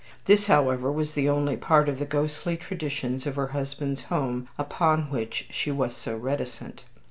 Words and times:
This, 0.25 0.47
however, 0.47 0.91
was 0.91 1.13
the 1.13 1.29
only 1.29 1.55
part 1.55 1.87
of 1.87 1.99
the 1.99 2.07
ghostly 2.07 2.57
traditions 2.57 3.27
of 3.27 3.35
her 3.35 3.49
husband's 3.49 4.05
home 4.05 4.47
upon 4.57 5.11
which 5.11 5.45
she 5.51 5.69
was 5.69 5.95
so 5.95 6.17
reticent. 6.17 6.83